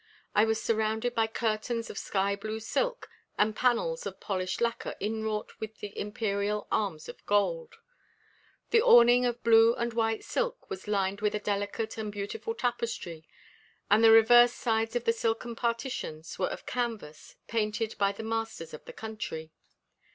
I 0.33 0.45
was 0.45 0.59
surrounded 0.59 1.13
by 1.13 1.27
curtains 1.27 1.91
of 1.91 1.97
sky 1.99 2.35
blue 2.35 2.59
silk 2.59 3.07
and 3.37 3.55
panels 3.55 4.07
of 4.07 4.19
polished 4.19 4.59
lacquer 4.59 4.95
inwrought 4.99 5.51
with 5.59 5.77
the 5.77 5.95
Imperial 5.95 6.67
arms 6.71 7.07
in 7.07 7.17
gold. 7.27 7.75
The 8.71 8.81
awning 8.81 9.27
of 9.27 9.43
blue 9.43 9.75
and 9.75 9.93
white 9.93 10.23
silk 10.23 10.71
was 10.71 10.87
lined 10.87 11.21
with 11.21 11.35
a 11.35 11.39
delicate 11.39 11.99
and 11.99 12.11
beautiful 12.11 12.55
tapestry, 12.55 13.27
and 13.91 14.03
the 14.03 14.09
reverse 14.09 14.53
sides 14.53 14.95
of 14.95 15.03
the 15.03 15.13
silken 15.13 15.55
partitions 15.55 16.39
were 16.39 16.49
of 16.49 16.65
canvas 16.65 17.35
painted 17.47 17.95
by 17.99 18.11
the 18.11 18.23
masters 18.23 18.73
of 18.73 18.83
the 18.85 18.93
country. 18.93 19.51